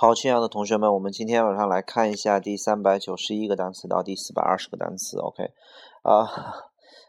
[0.00, 5.18] 好，亲爱的同学们，我们今天晚上来看一下第三百九十一个单词到第四百二十个单词。
[5.18, 5.50] OK，
[6.02, 6.22] 啊，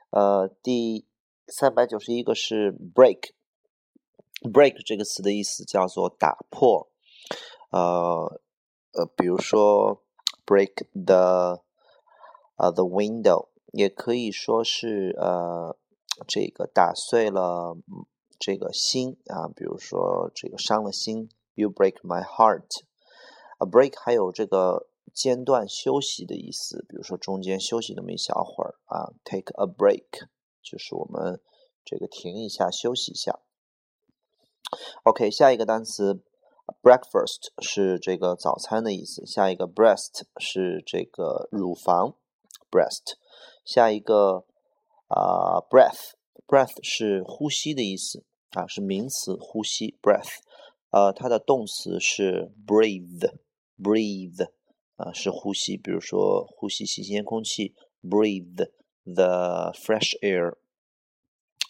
[0.09, 1.05] 呃，第
[1.45, 3.33] 三百九十一个是 break。
[4.41, 6.89] break 这个词的意思叫做打破。
[7.69, 8.41] 呃
[8.93, 10.01] 呃，比如说
[10.43, 11.61] break the
[12.55, 15.77] 呃 the window，也可以说是呃
[16.27, 17.77] 这个打碎了
[18.39, 21.29] 这个心啊，比如说这个伤了心。
[21.59, 22.69] You break my heart.
[23.57, 30.29] A break 还有这个间断休息的意思，比如说中间休息那么一小会儿啊，take a break
[30.63, 31.41] 就是我们
[31.83, 33.41] 这个停一下休息一下。
[35.03, 36.23] OK，下一个单词
[36.81, 42.15] breakfast 是这个早餐的意思，下一个 breast 是这个乳房
[42.71, 43.17] ，breast。
[43.65, 44.45] 下一个
[45.09, 50.37] 啊 breath，breath 是呼吸的意思啊，是名词，呼吸 breath。
[50.91, 54.49] 呃，它的动词是 breathe，breathe，
[54.95, 58.69] 啊，是呼吸，比如说呼吸新鲜空气，breathe
[59.03, 60.57] the fresh air。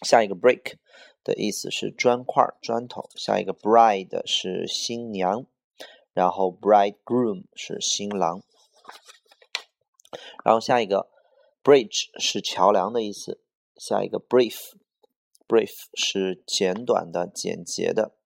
[0.02, 0.76] 下一个 break
[1.22, 3.10] 的意思是砖块、砖头。
[3.16, 5.46] 下一个 bride 是新娘，
[6.14, 8.42] 然后 bridegroom 是新郎。
[10.42, 11.10] 然后下一个
[11.62, 13.42] bridge 是桥梁的意思。
[13.76, 18.16] 下一个 brief，brief 是简短的、简洁的。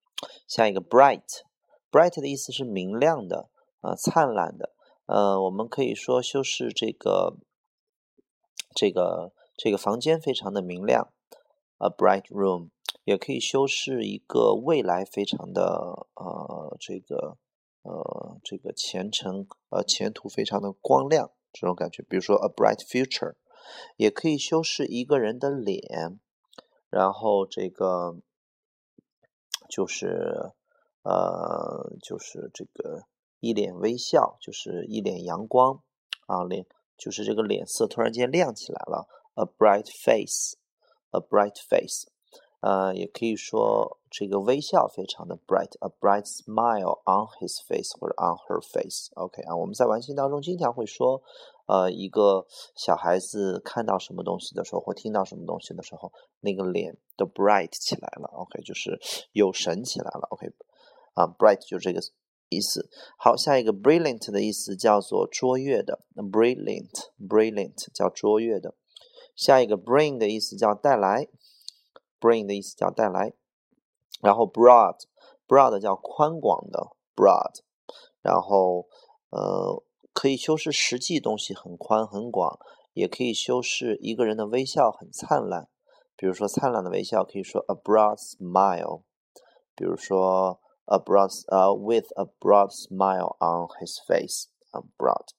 [0.47, 3.49] 下一个 bright，bright 的意思是明亮的，
[3.81, 4.73] 啊，灿烂的。
[5.07, 7.37] 呃，我们可以说修饰这个
[8.75, 11.13] 这个这个房间非常的明亮
[11.79, 12.71] ，a bright room，
[13.05, 17.37] 也可以修饰一个未来非常的呃这个
[17.83, 22.03] 呃这个前程呃前途非常的光亮这种感觉。
[22.09, 23.35] 比如说 a bright future，
[23.97, 26.19] 也可以修饰一个人的脸，
[26.89, 28.21] 然后这个。
[29.69, 30.53] 就是，
[31.03, 33.05] 呃，就是这个
[33.41, 35.83] 一脸微笑，就是一脸阳光
[36.27, 42.09] 啊，脸就是这个脸色突然间亮起来了，a bright face，a bright face，
[42.65, 51.23] 呃，也可以说这个微笑非常的 bright，a bright smile on his face 或者 on her face，OK 啊，我们在玩心当中经常会说。
[51.67, 58.29] 呃，一个小孩子看到什么东西的时候，或听到什么东西的时候，那个脸都 bright 起来了。
[58.35, 59.01] OK，就是
[59.33, 60.29] 有神起来了。
[60.29, 60.47] OK，
[61.15, 62.03] 啊，bright 就这个
[62.51, 62.91] 意思。
[63.17, 68.75] 好，下一个 brilliant 的意思叫做卓越的，brilliant，brilliant 叫卓越的。
[69.35, 71.29] 下一个 bring 的意思叫带来
[72.25, 73.35] ，bring 的意思叫带来。
[74.23, 77.61] 然后 broad，broad 叫宽广的，broad。
[78.23, 78.87] 然后
[79.31, 79.85] 呃。
[80.17, 82.57] 可以修饰实际东西很宽很广，
[82.93, 85.69] 也可以修饰一个人的微笑很灿烂。
[86.15, 89.03] 比如说灿烂的微笑，可以说 a broad smile。
[89.75, 94.47] 比如说 a broad 呃 with a broad smile on his face。
[94.71, 95.31] 啊，broad。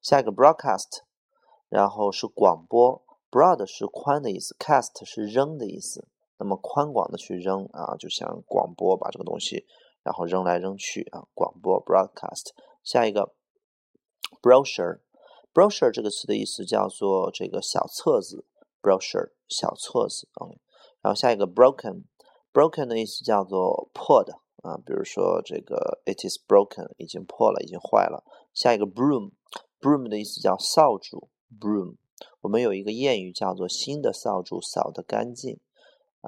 [0.00, 1.02] 下一个 broadcast，
[1.68, 3.04] 然后是广播。
[3.30, 6.08] broad 是宽的意思，cast 是扔的意思。
[6.38, 9.66] 那么宽广的去扔啊，就像广播把这个东西
[10.02, 12.52] 然后扔来扔去啊，广播 broadcast。
[12.82, 13.34] 下一个。
[14.42, 18.44] brochure，brochure 这个词的意思叫做这个小册子
[18.82, 20.50] ，brochure 小册子啊。
[21.00, 28.24] 然后下一个 broken，broken 的意思叫做破的啊，比如说这个 it is broken 已经破了，已经坏了。
[28.52, 31.28] 下一个 broom，broom 的意思叫扫帚
[31.60, 31.96] ，broom。
[32.40, 35.60] 我们有一个谚语叫做新的扫帚扫得干净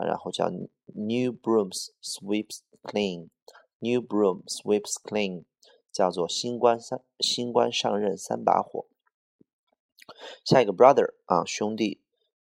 [0.05, 5.45] 然后叫 new brooms sweeps clean，new broom sweeps clean。
[5.91, 8.87] 叫做新官三新官上任三把火。
[10.45, 12.01] 下一个 brother 啊兄弟，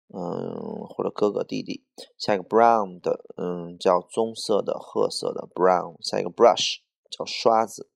[0.09, 1.85] 嗯或者哥哥弟弟。
[2.17, 5.97] 下一个 brown 的嗯叫棕色的褐色的 brown。
[6.01, 6.79] 下一个 brush
[7.11, 7.91] 叫刷子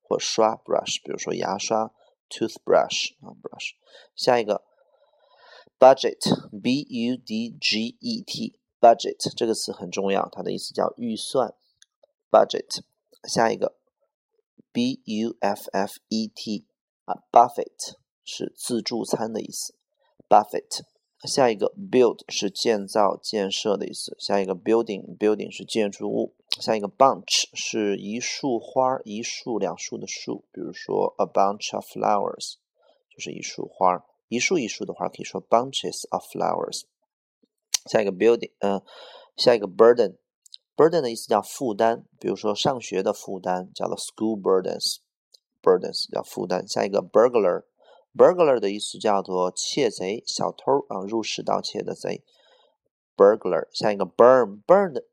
[0.00, 1.92] 或刷 brush，比如说牙刷
[2.30, 3.72] toothbrush 啊 brush。
[4.16, 4.64] 下一个
[5.78, 11.54] budget b u d g e t budget 这个词很重要，它的意思叫预算
[12.30, 12.82] budget。
[13.26, 13.76] 下一个。
[14.74, 16.66] b u f f e t
[17.04, 17.94] 啊，buffet
[18.24, 19.76] 是自助餐的意思。
[20.28, 20.80] buffet，
[21.28, 24.16] 下一个 build 是建造、建设的意思。
[24.18, 26.34] 下一个 building，building 是建筑物。
[26.60, 32.54] 下一个 bunch 是一束花，一束两束的束，比如说 a bunch of flowers
[33.08, 36.82] 就是一束花，一束一束的花可以说 bunches of flowers。
[37.86, 38.82] 下一个 building，嗯，
[39.36, 40.16] 下一个 burden。
[40.76, 46.66] burden 的意思叫负担，比如说上学的负担叫做 school burdens，burdens 叫负担。
[46.66, 52.24] 下一个 burglar，burglar 的意思叫做窃贼、小偷啊，入室盗窃的贼。
[53.16, 53.68] burglar。
[53.72, 55.04] 下一个 burn，burn 的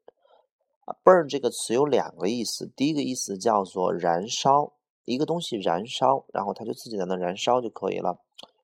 [1.03, 4.73] burn 这个词有两个意思，第一个意思叫做燃烧，
[5.06, 8.18] 一个东西燃烧，然后它就自己在那燃烧就可以了，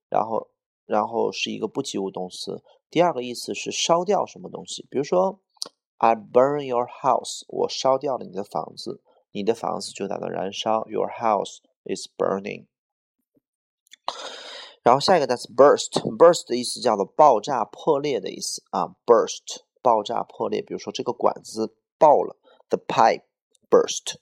[0.10, 0.48] 然后
[0.88, 2.64] 然后是一个不及物动词。
[2.90, 5.40] 第二个意思是烧掉什么东西，比如说
[5.98, 9.02] I burn your house，我烧掉了你的房子，
[9.32, 12.66] 你的房子就在那燃烧，Your house is burning。
[14.84, 20.62] 然后下一个单词 burst，burst 的意思叫做爆炸、破裂的意思啊，burst 爆炸、破裂。
[20.62, 22.38] 比如说这个管子爆了
[22.70, 23.24] ，the pipe
[23.70, 24.16] burst。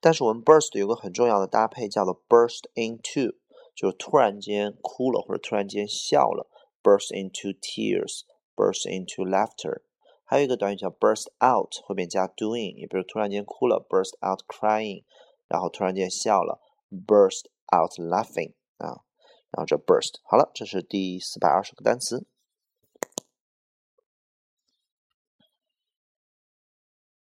[0.00, 3.36] 但是我们 burst 有个很重要的搭配叫做 burst into，
[3.78, 6.50] 就突然间哭了或者突然间笑了
[6.82, 9.82] ，burst into tears，burst into laughter。
[10.24, 15.04] 还有一个短语叫 burst out，后面加 doing，也比如突然间哭了，burst out crying，
[15.46, 16.60] 然后突然间笑了
[16.90, 19.06] ，burst out laughing 啊。
[19.52, 22.26] 然后这 burst 好了，这是第四百二十个单词。